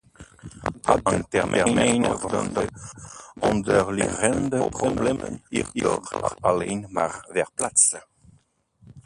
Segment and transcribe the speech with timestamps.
[0.65, 2.67] Op de lange termijn worden de
[3.39, 7.99] onderliggende problemen hierdoor alleen maar verplaatst.